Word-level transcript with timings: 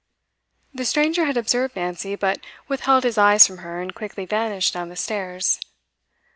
The 0.73 0.83
stranger 0.83 1.25
had 1.25 1.37
observed 1.37 1.75
Nancy, 1.75 2.15
but 2.15 2.39
withheld 2.67 3.03
his 3.03 3.19
eyes 3.19 3.45
from 3.45 3.59
her, 3.59 3.79
and 3.83 3.93
quickly 3.93 4.25
vanished 4.25 4.73
down 4.73 4.89
the 4.89 4.95
stairs. 4.95 5.59